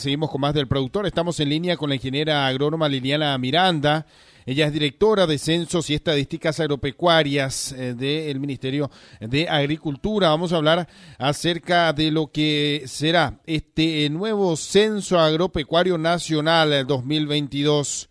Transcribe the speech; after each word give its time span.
Seguimos 0.00 0.30
con 0.30 0.40
más 0.40 0.54
del 0.54 0.68
productor. 0.68 1.06
Estamos 1.06 1.40
en 1.40 1.48
línea 1.48 1.76
con 1.76 1.88
la 1.88 1.96
ingeniera 1.96 2.46
agrónoma 2.46 2.88
Liliana 2.88 3.36
Miranda. 3.36 4.06
Ella 4.46 4.66
es 4.66 4.72
directora 4.72 5.26
de 5.26 5.38
Censos 5.38 5.90
y 5.90 5.94
Estadísticas 5.94 6.60
Agropecuarias 6.60 7.72
eh, 7.72 7.94
del 7.94 8.38
Ministerio 8.38 8.90
de 9.18 9.48
Agricultura. 9.48 10.28
Vamos 10.28 10.52
a 10.52 10.58
hablar 10.58 10.86
acerca 11.18 11.92
de 11.92 12.12
lo 12.12 12.30
que 12.32 12.82
será 12.84 13.40
este 13.44 14.08
nuevo 14.08 14.54
Censo 14.54 15.18
Agropecuario 15.18 15.98
Nacional 15.98 16.86
2022. 16.86 18.08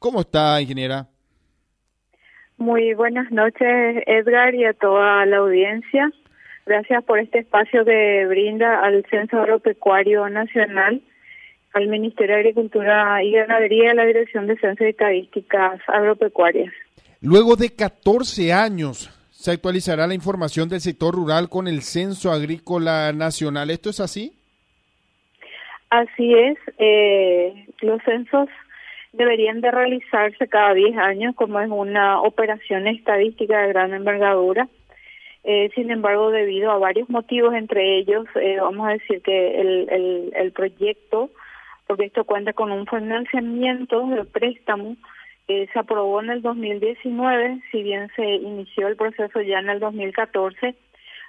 ¿Cómo 0.00 0.22
está, 0.22 0.60
ingeniera? 0.60 1.06
Muy 2.56 2.92
buenas 2.94 3.30
noches, 3.30 4.02
Edgar, 4.08 4.52
y 4.56 4.64
a 4.64 4.72
toda 4.72 5.24
la 5.26 5.36
audiencia. 5.36 6.10
Gracias 6.66 7.04
por 7.04 7.20
este 7.20 7.38
espacio 7.38 7.84
que 7.84 8.26
brinda 8.26 8.80
al 8.80 9.06
Censo 9.08 9.38
Agropecuario 9.38 10.28
Nacional 10.28 11.00
al 11.72 11.88
Ministerio 11.88 12.34
de 12.34 12.40
Agricultura 12.40 13.22
y 13.22 13.32
Ganadería, 13.32 13.92
a 13.92 13.94
la 13.94 14.04
Dirección 14.04 14.46
de 14.46 14.58
Censos 14.58 14.86
y 14.86 14.90
Estadísticas 14.90 15.80
Agropecuarias. 15.86 16.72
Luego 17.20 17.56
de 17.56 17.74
14 17.74 18.52
años, 18.52 19.10
se 19.30 19.52
actualizará 19.52 20.06
la 20.06 20.14
información 20.14 20.68
del 20.68 20.80
sector 20.80 21.14
rural 21.14 21.48
con 21.48 21.68
el 21.68 21.82
Censo 21.82 22.30
Agrícola 22.30 23.12
Nacional. 23.12 23.70
¿Esto 23.70 23.90
es 23.90 24.00
así? 24.00 24.32
Así 25.90 26.34
es. 26.34 26.58
Eh, 26.78 27.66
los 27.80 28.02
censos 28.02 28.48
deberían 29.12 29.60
de 29.60 29.70
realizarse 29.70 30.46
cada 30.46 30.74
10 30.74 30.96
años 30.98 31.34
como 31.34 31.58
es 31.60 31.68
una 31.70 32.20
operación 32.20 32.86
estadística 32.86 33.62
de 33.62 33.68
gran 33.68 33.94
envergadura. 33.94 34.68
Eh, 35.42 35.70
sin 35.74 35.90
embargo, 35.90 36.30
debido 36.30 36.70
a 36.70 36.78
varios 36.78 37.08
motivos, 37.08 37.54
entre 37.54 37.98
ellos, 37.98 38.26
eh, 38.36 38.58
vamos 38.60 38.88
a 38.88 38.92
decir 38.92 39.22
que 39.22 39.60
el, 39.60 39.88
el, 39.90 40.32
el 40.36 40.52
proyecto 40.52 41.30
porque 41.90 42.04
esto 42.04 42.22
cuenta 42.22 42.52
con 42.52 42.70
un 42.70 42.86
financiamiento 42.86 44.06
de 44.06 44.24
préstamo 44.24 44.96
que 45.48 45.68
se 45.72 45.76
aprobó 45.76 46.22
en 46.22 46.30
el 46.30 46.40
2019, 46.40 47.62
si 47.72 47.82
bien 47.82 48.08
se 48.14 48.24
inició 48.24 48.86
el 48.86 48.94
proceso 48.94 49.40
ya 49.40 49.58
en 49.58 49.70
el 49.70 49.80
2014. 49.80 50.76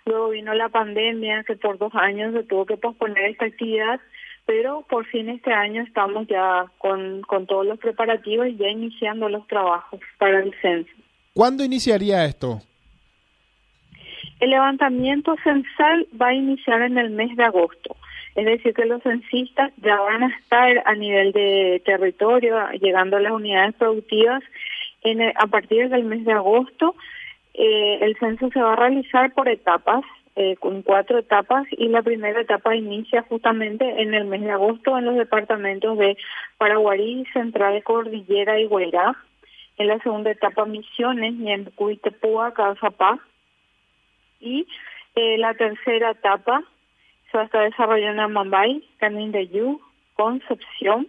Luego 0.05 0.29
vino 0.29 0.53
la 0.53 0.69
pandemia, 0.69 1.43
que 1.45 1.55
por 1.55 1.79
dos 1.79 1.95
años 1.95 2.35
se 2.35 2.43
tuvo 2.43 2.67
que 2.67 2.77
posponer 2.77 3.31
esta 3.31 3.45
actividad, 3.45 3.99
pero 4.45 4.85
por 4.87 5.07
fin 5.07 5.29
este 5.29 5.51
año 5.51 5.81
estamos 5.81 6.27
ya 6.27 6.67
con, 6.77 7.23
con 7.23 7.47
todos 7.47 7.65
los 7.65 7.79
preparativos 7.79 8.45
y 8.45 8.57
ya 8.57 8.67
iniciando 8.67 9.29
los 9.29 9.47
trabajos 9.47 9.99
para 10.19 10.43
el 10.43 10.53
censo. 10.61 10.91
¿Cuándo 11.33 11.63
iniciaría 11.63 12.23
esto? 12.25 12.61
El 14.39 14.51
levantamiento 14.51 15.35
censal 15.43 16.07
va 16.21 16.27
a 16.27 16.35
iniciar 16.35 16.83
en 16.83 16.99
el 16.99 17.09
mes 17.09 17.35
de 17.35 17.45
agosto. 17.45 17.95
Es 18.35 18.45
decir, 18.45 18.73
que 18.73 18.85
los 18.85 19.03
censistas 19.03 19.71
ya 19.77 19.99
van 19.99 20.23
a 20.23 20.27
estar 20.27 20.83
a 20.85 20.95
nivel 20.95 21.33
de 21.33 21.81
territorio, 21.85 22.57
llegando 22.79 23.17
a 23.17 23.21
las 23.21 23.33
unidades 23.33 23.75
productivas 23.75 24.41
en 25.01 25.21
a 25.21 25.47
partir 25.47 25.89
del 25.89 26.05
mes 26.05 26.23
de 26.23 26.33
agosto. 26.33 26.95
Eh, 27.53 27.99
el 28.01 28.17
censo 28.17 28.49
se 28.51 28.61
va 28.61 28.73
a 28.73 28.77
realizar 28.77 29.33
por 29.33 29.49
etapas, 29.49 30.03
eh, 30.37 30.55
con 30.57 30.81
cuatro 30.81 31.17
etapas, 31.17 31.67
y 31.71 31.89
la 31.89 32.01
primera 32.01 32.39
etapa 32.39 32.73
inicia 32.73 33.23
justamente 33.23 34.01
en 34.01 34.13
el 34.13 34.25
mes 34.25 34.41
de 34.41 34.51
agosto 34.51 34.97
en 34.97 35.05
los 35.05 35.15
departamentos 35.15 35.97
de 35.97 36.15
Paraguarí, 36.57 37.25
Central, 37.33 37.83
Cordillera 37.83 38.59
y 38.59 38.65
Huayrá. 38.65 39.15
En 39.77 39.87
la 39.87 39.99
segunda 39.99 40.31
etapa, 40.31 40.65
Misiones, 40.65 41.33
Ñembucú, 41.33 41.95
Tepúa, 41.97 42.53
Paz. 42.53 43.19
Y 44.39 44.65
eh, 45.15 45.37
la 45.37 45.53
tercera 45.53 46.11
etapa 46.11 46.63
se 47.31 47.41
está 47.41 47.61
desarrollando 47.61 48.23
en 48.23 48.33
Mumbai, 48.33 48.83
Canindeyú, 48.97 49.79
Concepción, 50.15 51.07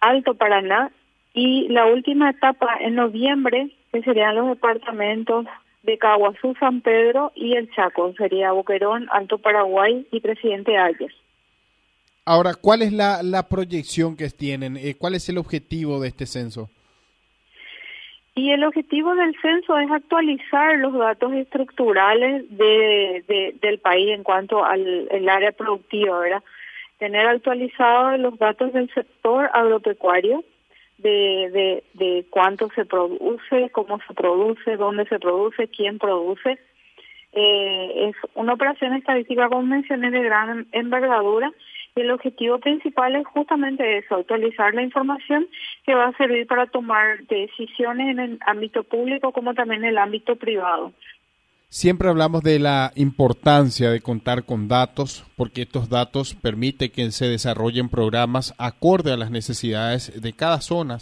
Alto 0.00 0.34
Paraná 0.34 0.90
y 1.32 1.68
la 1.68 1.86
última 1.86 2.30
etapa 2.30 2.76
en 2.80 2.94
noviembre, 2.94 3.70
que 3.92 4.02
serían 4.02 4.34
los 4.34 4.48
departamentos 4.48 5.46
de 5.82 5.98
Caguazú, 5.98 6.54
San 6.58 6.80
Pedro 6.80 7.32
y 7.34 7.54
el 7.54 7.70
Chaco, 7.74 8.12
sería 8.18 8.52
Boquerón, 8.52 9.06
Alto 9.10 9.38
Paraguay 9.38 10.06
y 10.10 10.20
Presidente 10.20 10.76
Ayers. 10.76 11.14
Ahora, 12.24 12.54
¿cuál 12.54 12.82
es 12.82 12.92
la, 12.92 13.22
la 13.22 13.48
proyección 13.48 14.16
que 14.16 14.28
tienen? 14.30 14.76
Eh, 14.76 14.96
¿Cuál 14.98 15.14
es 15.14 15.28
el 15.28 15.38
objetivo 15.38 16.00
de 16.00 16.08
este 16.08 16.26
censo? 16.26 16.68
Y 18.38 18.50
el 18.52 18.64
objetivo 18.64 19.14
del 19.14 19.34
censo 19.40 19.78
es 19.78 19.90
actualizar 19.90 20.76
los 20.76 20.92
datos 20.92 21.32
estructurales 21.32 22.44
de, 22.50 23.54
del 23.62 23.78
país 23.78 24.10
en 24.10 24.24
cuanto 24.24 24.62
al 24.62 25.08
área 25.26 25.52
productiva, 25.52 26.18
¿verdad? 26.20 26.44
Tener 26.98 27.26
actualizados 27.26 28.20
los 28.20 28.38
datos 28.38 28.74
del 28.74 28.92
sector 28.92 29.48
agropecuario, 29.54 30.44
de, 30.98 31.50
de, 31.50 31.84
de 31.94 32.26
cuánto 32.28 32.68
se 32.74 32.84
produce, 32.84 33.70
cómo 33.70 33.98
se 34.06 34.12
produce, 34.12 34.76
dónde 34.76 35.06
se 35.06 35.18
produce, 35.18 35.68
quién 35.68 35.98
produce. 35.98 36.58
Eh, 37.32 38.08
es 38.10 38.16
una 38.34 38.52
operación 38.52 38.92
estadística 38.92 39.48
convencional 39.48 40.12
de 40.12 40.22
gran 40.22 40.66
envergadura 40.72 41.50
el 42.02 42.10
objetivo 42.10 42.58
principal 42.58 43.16
es 43.16 43.26
justamente 43.26 43.98
eso, 43.98 44.16
actualizar 44.16 44.74
la 44.74 44.82
información 44.82 45.46
que 45.84 45.94
va 45.94 46.08
a 46.08 46.16
servir 46.16 46.46
para 46.46 46.66
tomar 46.66 47.24
decisiones 47.24 48.10
en 48.10 48.18
el 48.18 48.38
ámbito 48.46 48.84
público 48.84 49.32
como 49.32 49.54
también 49.54 49.84
en 49.84 49.90
el 49.90 49.98
ámbito 49.98 50.36
privado. 50.36 50.92
Siempre 51.68 52.08
hablamos 52.08 52.44
de 52.44 52.60
la 52.60 52.92
importancia 52.94 53.90
de 53.90 54.00
contar 54.00 54.44
con 54.44 54.68
datos, 54.68 55.24
porque 55.36 55.62
estos 55.62 55.88
datos 55.88 56.34
permiten 56.34 56.92
que 56.92 57.10
se 57.10 57.26
desarrollen 57.26 57.88
programas 57.88 58.54
acorde 58.56 59.12
a 59.12 59.16
las 59.16 59.32
necesidades 59.32 60.12
de 60.14 60.32
cada 60.32 60.60
zona. 60.60 60.98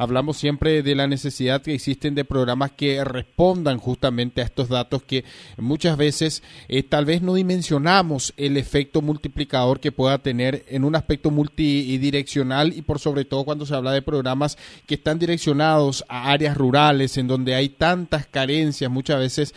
Hablamos 0.00 0.36
siempre 0.36 0.84
de 0.84 0.94
la 0.94 1.08
necesidad 1.08 1.60
que 1.60 1.74
existen 1.74 2.14
de 2.14 2.24
programas 2.24 2.70
que 2.70 3.02
respondan 3.02 3.78
justamente 3.78 4.40
a 4.40 4.44
estos 4.44 4.68
datos 4.68 5.02
que 5.02 5.24
muchas 5.56 5.96
veces 5.96 6.44
eh, 6.68 6.84
tal 6.84 7.04
vez 7.04 7.20
no 7.20 7.34
dimensionamos 7.34 8.32
el 8.36 8.56
efecto 8.56 9.02
multiplicador 9.02 9.80
que 9.80 9.90
pueda 9.90 10.18
tener 10.18 10.64
en 10.68 10.84
un 10.84 10.94
aspecto 10.94 11.32
multidireccional 11.32 12.72
y 12.76 12.82
por 12.82 13.00
sobre 13.00 13.24
todo 13.24 13.44
cuando 13.44 13.66
se 13.66 13.74
habla 13.74 13.90
de 13.90 14.02
programas 14.02 14.56
que 14.86 14.94
están 14.94 15.18
direccionados 15.18 16.04
a 16.08 16.30
áreas 16.30 16.56
rurales 16.56 17.16
en 17.16 17.26
donde 17.26 17.56
hay 17.56 17.68
tantas 17.68 18.24
carencias 18.24 18.88
muchas 18.88 19.18
veces 19.18 19.52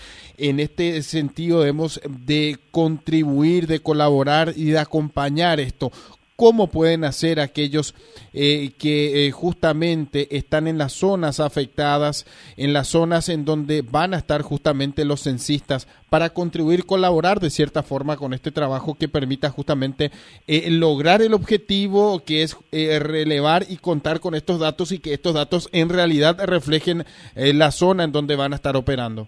en 0.52 0.60
este 0.60 1.02
sentido 1.02 1.62
debemos 1.62 2.00
de 2.08 2.60
contribuir, 2.72 3.68
de 3.68 3.80
colaborar 3.80 4.54
y 4.56 4.66
de 4.66 4.80
acompañar 4.80 5.60
esto. 5.60 5.92
¿Cómo 6.36 6.68
pueden 6.68 7.04
hacer 7.04 7.40
aquellos 7.40 7.94
eh, 8.34 8.72
que 8.80 9.28
eh, 9.28 9.32
justamente 9.32 10.36
están 10.36 10.68
en 10.68 10.80
las 10.80 10.92
zonas 10.92 11.40
afectadas, 11.40 12.26
en 12.58 12.74
las 12.74 12.88
zonas 12.88 13.30
en 13.30 13.46
donde 13.46 13.84
van 13.84 14.14
a 14.14 14.18
estar 14.18 14.42
justamente 14.42 15.06
los 15.06 15.22
censistas 15.22 15.88
para 16.10 16.32
contribuir, 16.32 16.86
colaborar 16.86 17.40
de 17.40 17.52
cierta 17.52 17.84
forma 17.84 18.18
con 18.18 18.34
este 18.34 18.52
trabajo 18.52 18.96
que 18.96 19.08
permita 19.08 19.52
justamente 19.52 20.12
eh, 20.48 20.70
lograr 20.72 21.22
el 21.22 21.36
objetivo 21.36 22.24
que 22.26 22.42
es 22.42 22.58
relevar 22.72 23.68
y 23.70 23.78
contar 23.78 24.20
con 24.20 24.34
estos 24.34 24.60
datos 24.60 24.92
y 24.92 25.00
que 25.00 25.14
estos 25.14 25.36
datos 25.36 25.70
en 25.72 25.90
realidad 25.90 26.44
reflejen 26.44 27.06
la 27.36 27.72
zona 27.72 28.04
en 28.04 28.12
donde 28.12 28.36
van 28.36 28.54
a 28.54 28.56
estar 28.56 28.76
operando? 28.76 29.28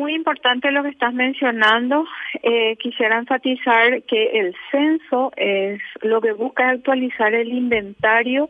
Muy 0.00 0.14
importante 0.14 0.72
lo 0.72 0.82
que 0.82 0.88
estás 0.88 1.12
mencionando. 1.12 2.06
Eh, 2.42 2.76
quisiera 2.76 3.18
enfatizar 3.18 4.02
que 4.04 4.40
el 4.40 4.56
censo 4.70 5.30
es 5.36 5.78
lo 6.00 6.22
que 6.22 6.32
busca 6.32 6.70
actualizar 6.70 7.34
el 7.34 7.52
inventario 7.52 8.48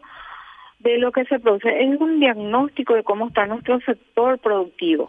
de 0.78 0.98
lo 0.98 1.10
que 1.10 1.24
se 1.24 1.40
produce. 1.40 1.68
Es 1.82 2.00
un 2.00 2.20
diagnóstico 2.20 2.94
de 2.94 3.02
cómo 3.02 3.26
está 3.26 3.46
nuestro 3.46 3.80
sector 3.80 4.38
productivo. 4.38 5.04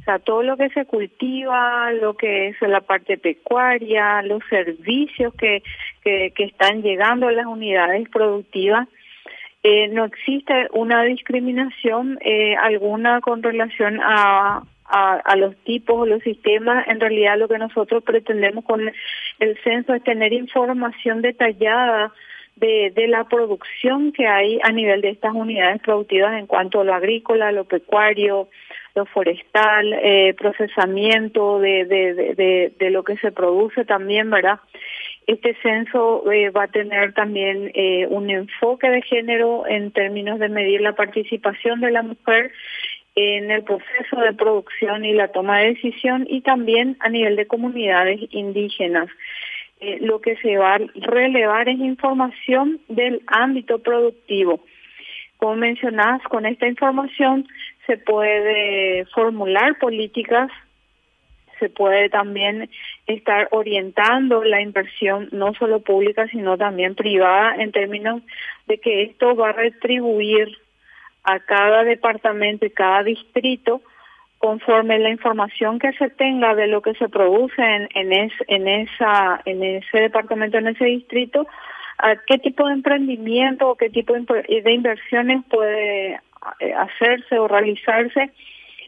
O 0.00 0.02
sea, 0.04 0.18
todo 0.18 0.42
lo 0.42 0.56
que 0.58 0.68
se 0.70 0.84
cultiva, 0.84 1.90
lo 1.92 2.14
que 2.14 2.48
es 2.48 2.60
la 2.60 2.82
parte 2.82 3.16
pecuaria, 3.16 4.22
los 4.22 4.42
servicios 4.50 5.34
que, 5.34 5.62
que, 6.02 6.32
están 6.36 6.82
llegando 6.82 7.28
a 7.28 7.32
las 7.32 7.46
unidades 7.46 8.06
productivas. 8.10 8.86
Eh, 9.62 9.88
no 9.88 10.04
existe 10.04 10.68
una 10.72 11.02
discriminación 11.04 12.18
eh, 12.22 12.54
alguna 12.56 13.20
con 13.20 13.42
relación 13.42 14.00
a, 14.02 14.62
a, 14.90 15.36
los 15.36 15.56
tipos 15.64 15.96
o 15.96 16.06
los 16.06 16.22
sistemas, 16.22 16.86
en 16.88 17.00
realidad 17.00 17.38
lo 17.38 17.48
que 17.48 17.58
nosotros 17.58 18.02
pretendemos 18.02 18.64
con 18.64 18.80
el 19.38 19.58
censo 19.62 19.94
es 19.94 20.02
tener 20.02 20.32
información 20.32 21.22
detallada 21.22 22.12
de, 22.56 22.92
de 22.94 23.08
la 23.08 23.24
producción 23.24 24.12
que 24.12 24.26
hay 24.26 24.58
a 24.62 24.72
nivel 24.72 25.00
de 25.00 25.10
estas 25.10 25.32
unidades 25.34 25.80
productivas 25.82 26.38
en 26.38 26.46
cuanto 26.46 26.80
a 26.80 26.84
lo 26.84 26.94
agrícola, 26.94 27.52
lo 27.52 27.64
pecuario, 27.64 28.48
lo 28.94 29.06
forestal, 29.06 29.92
eh, 29.92 30.34
procesamiento 30.34 31.60
de, 31.60 32.72
lo 32.90 33.02
que 33.04 33.16
se 33.18 33.32
produce 33.32 33.84
también, 33.84 34.30
¿verdad? 34.30 34.60
Este 35.26 35.54
censo 35.62 36.30
eh, 36.32 36.50
va 36.50 36.64
a 36.64 36.68
tener 36.68 37.12
también 37.14 37.70
eh, 37.74 38.06
un 38.08 38.30
enfoque 38.30 38.90
de 38.90 39.02
género 39.02 39.66
en 39.66 39.92
términos 39.92 40.40
de 40.40 40.48
medir 40.48 40.80
la 40.80 40.94
participación 40.94 41.80
de 41.80 41.92
la 41.92 42.02
mujer 42.02 42.52
en 43.14 43.50
el 43.50 43.64
proceso 43.64 44.16
de 44.20 44.32
producción 44.32 45.04
y 45.04 45.12
la 45.12 45.28
toma 45.28 45.58
de 45.58 45.74
decisión 45.74 46.26
y 46.28 46.42
también 46.42 46.96
a 47.00 47.08
nivel 47.08 47.36
de 47.36 47.46
comunidades 47.46 48.20
indígenas. 48.30 49.08
eh, 49.80 49.98
lo 50.02 50.20
que 50.20 50.36
se 50.36 50.58
va 50.58 50.74
a 50.74 50.80
relevar 50.94 51.68
es 51.68 51.78
información 51.78 52.80
del 52.88 53.22
ámbito 53.26 53.78
productivo. 53.78 54.60
Como 55.38 55.56
mencionás, 55.56 56.22
con 56.24 56.44
esta 56.44 56.66
información 56.68 57.48
se 57.86 57.96
puede 57.96 59.06
formular 59.06 59.78
políticas, 59.78 60.50
se 61.58 61.70
puede 61.70 62.10
también 62.10 62.68
estar 63.06 63.48
orientando 63.50 64.44
la 64.44 64.60
inversión 64.60 65.28
no 65.32 65.54
solo 65.54 65.80
pública, 65.80 66.26
sino 66.28 66.58
también 66.58 66.94
privada, 66.94 67.54
en 67.56 67.72
términos 67.72 68.22
de 68.66 68.78
que 68.78 69.02
esto 69.04 69.34
va 69.34 69.48
a 69.48 69.52
retribuir 69.52 70.58
a 71.24 71.38
cada 71.40 71.84
departamento 71.84 72.66
y 72.66 72.70
cada 72.70 73.02
distrito 73.02 73.80
conforme 74.38 74.98
la 74.98 75.10
información 75.10 75.78
que 75.78 75.92
se 75.92 76.08
tenga 76.08 76.54
de 76.54 76.66
lo 76.66 76.80
que 76.80 76.94
se 76.94 77.10
produce 77.10 77.62
en, 77.62 77.88
en, 77.94 78.30
en, 78.48 78.68
esa, 78.68 79.40
en 79.44 79.62
ese 79.62 79.98
departamento, 79.98 80.56
en 80.56 80.68
ese 80.68 80.86
distrito, 80.86 81.46
a 81.98 82.16
qué 82.26 82.38
tipo 82.38 82.66
de 82.66 82.72
emprendimiento 82.72 83.68
o 83.68 83.76
qué 83.76 83.90
tipo 83.90 84.14
de 84.14 84.72
inversiones 84.72 85.44
puede 85.44 86.18
eh, 86.58 86.74
hacerse 86.74 87.38
o 87.38 87.48
realizarse 87.48 88.30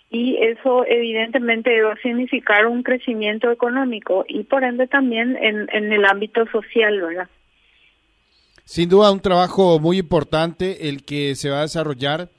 y 0.08 0.36
eso 0.38 0.86
evidentemente 0.86 1.82
va 1.82 1.92
a 1.92 1.96
significar 1.96 2.66
un 2.66 2.82
crecimiento 2.82 3.50
económico 3.50 4.24
y 4.28 4.44
por 4.44 4.64
ende 4.64 4.86
también 4.86 5.36
en, 5.36 5.68
en 5.70 5.92
el 5.92 6.06
ámbito 6.06 6.46
social, 6.46 6.98
¿verdad? 7.00 7.28
Sin 8.64 8.88
duda 8.88 9.10
un 9.10 9.20
trabajo 9.20 9.78
muy 9.78 9.98
importante 9.98 10.88
el 10.88 11.04
que 11.04 11.34
se 11.34 11.50
va 11.50 11.58
a 11.58 11.62
desarrollar 11.62 12.30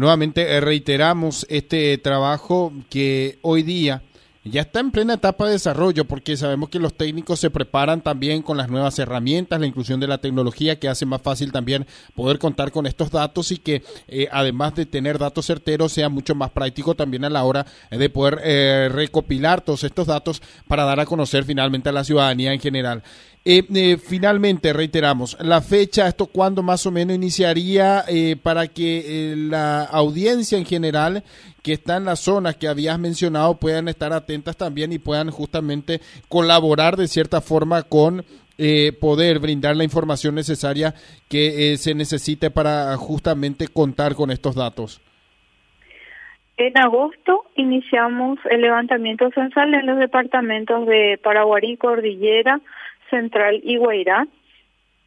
nuevamente 0.00 0.42
eh, 0.42 0.60
reiteramos 0.60 1.46
este 1.48 1.96
trabajo 1.98 2.72
que 2.90 3.38
hoy 3.42 3.62
día 3.62 4.02
ya 4.44 4.60
está 4.60 4.78
en 4.78 4.92
plena 4.92 5.14
etapa 5.14 5.46
de 5.46 5.52
desarrollo 5.52 6.04
porque 6.04 6.36
sabemos 6.36 6.68
que 6.68 6.78
los 6.78 6.94
técnicos 6.94 7.40
se 7.40 7.50
preparan 7.50 8.00
también 8.00 8.42
con 8.42 8.56
las 8.56 8.68
nuevas 8.68 8.96
herramientas, 9.00 9.58
la 9.58 9.66
inclusión 9.66 9.98
de 9.98 10.06
la 10.06 10.18
tecnología 10.18 10.78
que 10.78 10.88
hace 10.88 11.04
más 11.04 11.20
fácil 11.20 11.50
también 11.50 11.84
poder 12.14 12.38
contar 12.38 12.70
con 12.70 12.86
estos 12.86 13.10
datos 13.10 13.50
y 13.50 13.56
que 13.56 13.82
eh, 14.06 14.28
además 14.30 14.76
de 14.76 14.86
tener 14.86 15.18
datos 15.18 15.46
certeros 15.46 15.92
sea 15.92 16.08
mucho 16.08 16.36
más 16.36 16.50
práctico 16.50 16.94
también 16.94 17.24
a 17.24 17.30
la 17.30 17.42
hora 17.42 17.66
de 17.90 18.08
poder 18.08 18.40
eh, 18.44 18.88
recopilar 18.92 19.62
todos 19.62 19.82
estos 19.82 20.06
datos 20.06 20.40
para 20.68 20.84
dar 20.84 21.00
a 21.00 21.06
conocer 21.06 21.44
finalmente 21.44 21.88
a 21.88 21.92
la 21.92 22.04
ciudadanía 22.04 22.52
en 22.52 22.60
general. 22.60 23.02
Eh, 23.48 23.62
eh, 23.76 23.96
finalmente, 23.96 24.72
reiteramos, 24.72 25.36
la 25.40 25.60
fecha, 25.60 26.08
esto 26.08 26.26
cuándo 26.26 26.64
más 26.64 26.84
o 26.84 26.90
menos 26.90 27.14
iniciaría 27.14 28.02
eh, 28.08 28.34
para 28.42 28.66
que 28.66 29.34
la 29.36 29.84
audiencia 29.84 30.58
en 30.58 30.64
general 30.64 31.22
que 31.62 31.74
está 31.74 31.98
en 31.98 32.06
las 32.06 32.18
zonas 32.18 32.56
que 32.56 32.66
habías 32.66 32.98
mencionado 32.98 33.54
puedan 33.60 33.86
estar 33.86 34.12
atentas 34.12 34.56
también 34.56 34.92
y 34.92 34.98
puedan 34.98 35.30
justamente 35.30 36.00
colaborar 36.28 36.96
de 36.96 37.06
cierta 37.06 37.40
forma 37.40 37.84
con 37.84 38.24
poder 39.00 39.38
brindar 39.38 39.76
la 39.76 39.84
información 39.84 40.34
necesaria 40.34 40.94
que 41.28 41.76
se 41.76 41.94
necesite 41.94 42.50
para 42.50 42.96
justamente 42.96 43.68
contar 43.68 44.14
con 44.14 44.30
estos 44.30 44.56
datos. 44.56 45.00
En 46.56 46.76
agosto 46.78 47.44
iniciamos 47.54 48.38
el 48.48 48.62
levantamiento 48.62 49.30
censal 49.32 49.74
en 49.74 49.84
los 49.84 49.98
departamentos 49.98 50.86
de 50.86 51.20
Paraguarí, 51.22 51.76
Cordillera, 51.76 52.60
Central 53.10 53.60
y 53.62 53.76
Guairá. 53.76 54.26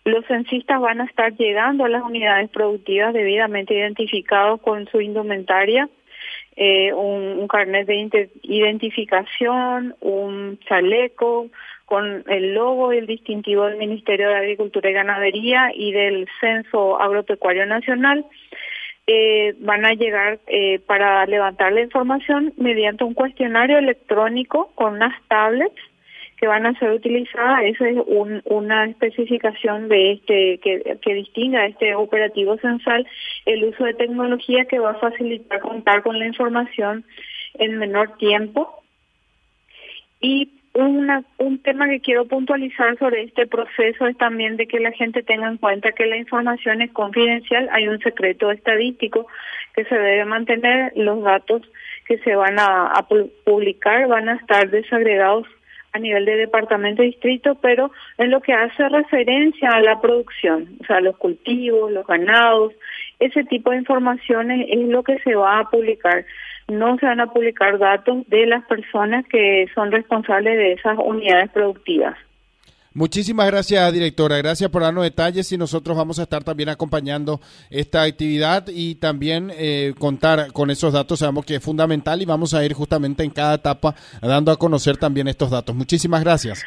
Los 0.06 0.25
censistas 0.25 0.80
van 0.80 1.01
a 1.01 1.06
estar 1.06 1.36
llegando 1.36 1.86
a 1.86 1.90
las 1.90 2.04
unidades 2.04 2.50
productivas 2.50 3.13
debidamente 3.13 3.74
identificados 3.74 4.62
con 4.62 4.88
su 4.88 5.01
indumentaria, 5.01 5.90
eh, 6.56 6.94
un, 6.94 7.48
carnet 7.48 7.88
de 7.88 8.30
identificación, 8.44 9.96
un 10.01 10.60
chaleco 10.68 11.48
con 11.86 12.24
el 12.28 12.54
logo 12.54 12.94
y 12.94 12.98
el 12.98 13.07
distintivo 13.07 13.66
del 13.66 13.78
Ministerio 13.78 14.30
de 14.30 14.36
Agricultura 14.36 14.90
y 14.90 14.94
Ganadería 14.94 15.72
y 15.74 15.92
del 15.92 16.28
Censo 16.40 17.01
Agropecuario 17.01 17.66
Nacional. 17.66 18.25
Eh, 19.07 19.56
van 19.60 19.86
a 19.86 19.94
llegar 19.94 20.40
eh, 20.46 20.80
para 20.86 21.25
levantar 21.25 21.74
la 21.74 21.81
información 21.81 22.54
mediante 22.57 23.04
un 23.04 23.16
cuestionario 23.16 23.80
electrónico 23.80 24.72
con 24.75 24.94
unas 24.94 25.19
tablets 25.28 25.81
que 26.39 26.47
van 26.47 26.65
a 26.65 26.74
ser 26.80 26.91
utilizadas, 26.91 27.63
esa 27.65 27.89
es 27.89 27.97
una 28.45 28.86
especificación 28.86 29.89
de 29.89 30.13
este 30.13 30.57
que, 30.59 30.97
que 31.01 31.13
distinga 31.13 31.65
este 31.65 31.95
operativo 31.95 32.57
censal, 32.57 33.06
el 33.45 33.65
uso 33.65 33.83
de 33.83 33.94
tecnología 33.94 34.63
que 34.65 34.80
va 34.80 34.91
a 34.91 35.00
facilitar 35.00 35.59
contar 35.59 36.01
con 36.01 36.18
la 36.18 36.25
información 36.25 37.03
en 37.56 37.77
menor 37.77 38.15
tiempo. 38.18 38.81
Y 40.21 40.50
una, 40.74 41.24
un 41.39 41.62
tema 41.62 41.89
que 41.89 42.00
quiero 42.00 42.25
puntualizar 42.25 42.97
sobre 43.00 43.24
este 43.24 43.45
proceso 43.45 44.07
es 44.07 44.18
también 44.18 44.56
de 44.56 44.68
que 44.68 44.80
la 44.80 44.94
gente 44.94 45.24
tenga 45.24 45.50
en 45.50 45.57
cuenta 45.57 45.91
que 45.91 46.06
la 46.06 46.15
información 46.15 46.81
es 46.81 46.91
confidencial, 46.91 47.68
hay 47.74 47.89
un 47.89 48.00
secreto 48.00 48.50
estadístico 48.50 49.27
que 49.75 49.83
se 49.83 49.95
debe 49.95 50.24
mantener, 50.24 50.94
los 50.95 51.21
datos 51.21 51.63
que 52.06 52.18
se 52.19 52.33
van 52.33 52.59
a 52.59 53.06
publicar 53.44 54.07
van 54.07 54.30
a 54.30 54.36
estar 54.36 54.69
desagregados 54.69 55.45
a 55.94 56.00
nivel 56.00 56.25
de 56.25 56.36
departamento 56.36 57.03
y 57.03 57.07
distrito, 57.07 57.56
pero 57.56 57.91
en 58.18 58.31
lo 58.31 58.41
que 58.41 58.53
hace 58.53 58.88
referencia 58.89 59.71
a 59.71 59.81
la 59.81 60.00
producción, 60.00 60.77
o 60.81 60.86
sea, 60.86 61.01
los 61.01 61.18
cultivos, 61.18 61.91
los 61.91 62.06
ganados, 62.06 62.74
ese 63.19 63.44
tipo 63.44 63.71
de 63.71 63.77
informaciones 63.77 64.68
es 64.69 64.88
lo 64.88 65.03
que 65.03 65.19
se 65.19 65.36
va 65.36 65.59
a 65.59 65.69
publicar. 65.69 66.25
No 66.68 66.97
se 66.97 67.06
van 67.06 67.19
a 67.19 67.27
publicar 67.33 67.80
datos 67.80 68.27
de 68.27 68.45
las 68.45 68.63
personas 68.65 69.25
que 69.27 69.68
son 69.74 69.91
responsables 69.91 70.56
de 70.57 70.74
esas 70.74 70.97
unidades 71.00 71.50
productivas. 71.50 72.15
Muchísimas 73.00 73.48
gracias, 73.48 73.94
directora. 73.94 74.36
Gracias 74.40 74.69
por 74.69 74.81
darnos 74.81 75.06
detalles 75.06 75.50
y 75.54 75.57
nosotros 75.57 75.96
vamos 75.96 76.19
a 76.19 76.24
estar 76.24 76.44
también 76.44 76.68
acompañando 76.68 77.40
esta 77.69 78.04
actividad 78.04 78.66
y 78.68 78.96
también 78.96 79.51
eh, 79.57 79.94
contar 79.98 80.51
con 80.51 80.69
esos 80.69 80.92
datos. 80.92 81.19
Sabemos 81.19 81.46
que 81.46 81.56
es 81.56 81.63
fundamental 81.63 82.22
y 82.22 82.25
vamos 82.25 82.54
a 82.54 82.66
ir 82.66 82.74
justamente 82.74 83.24
en 83.24 83.30
cada 83.30 83.56
etapa 83.56 83.96
dando 84.22 84.51
a 84.51 84.57
conocer 84.57 84.98
también 84.98 85.30
estos 85.30 85.50
datos. 85.50 85.74
Muchísimas 85.74 86.25
gracias. 86.25 86.66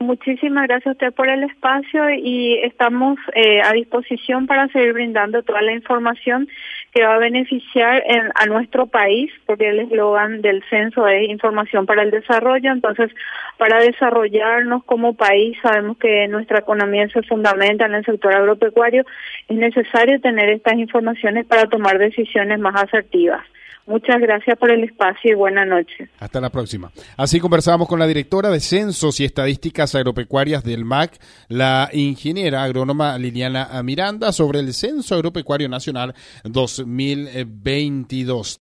Muchísimas 0.00 0.66
gracias 0.66 0.88
a 0.88 0.92
usted 0.92 1.12
por 1.14 1.28
el 1.28 1.44
espacio 1.44 2.10
y 2.10 2.54
estamos 2.64 3.18
eh, 3.36 3.62
a 3.62 3.72
disposición 3.72 4.48
para 4.48 4.66
seguir 4.72 4.94
brindando 4.94 5.44
toda 5.44 5.62
la 5.62 5.72
información 5.72 6.48
que 6.92 7.04
va 7.04 7.14
a 7.14 7.18
beneficiar 7.18 8.02
a 8.34 8.46
nuestro 8.46 8.86
país, 8.86 9.30
porque 9.46 9.68
el 9.68 9.80
eslogan 9.80 10.42
del 10.42 10.62
censo 10.68 11.06
es 11.06 11.28
información 11.28 11.86
para 11.86 12.02
el 12.02 12.10
desarrollo. 12.10 12.72
Entonces, 12.72 13.10
para 13.58 13.80
desarrollarnos 13.80 14.84
como 14.84 15.14
país, 15.14 15.56
sabemos 15.62 15.98
que 15.98 16.26
nuestra 16.28 16.60
economía 16.60 17.08
se 17.08 17.22
fundamenta 17.22 17.86
en 17.86 17.94
el 17.94 18.04
sector 18.04 18.34
agropecuario, 18.34 19.04
es 19.48 19.56
necesario 19.56 20.20
tener 20.20 20.48
estas 20.48 20.74
informaciones 20.74 21.46
para 21.46 21.66
tomar 21.66 21.98
decisiones 21.98 22.58
más 22.58 22.82
asertivas. 22.82 23.44
Muchas 23.86 24.20
gracias 24.20 24.58
por 24.58 24.70
el 24.70 24.84
espacio 24.84 25.32
y 25.32 25.34
buenas 25.34 25.66
noches. 25.66 26.08
Hasta 26.18 26.40
la 26.40 26.50
próxima. 26.50 26.90
Así 27.16 27.40
conversamos 27.40 27.88
con 27.88 27.98
la 27.98 28.06
directora 28.06 28.50
de 28.50 28.60
Censos 28.60 29.20
y 29.20 29.24
Estadísticas 29.24 29.94
Agropecuarias 29.94 30.64
del 30.64 30.84
MAC, 30.84 31.18
la 31.48 31.88
ingeniera 31.92 32.62
agrónoma 32.62 33.16
Liliana 33.18 33.82
Miranda, 33.82 34.32
sobre 34.32 34.60
el 34.60 34.74
Censo 34.74 35.14
Agropecuario 35.14 35.68
Nacional 35.68 36.14
2022. 36.44 38.58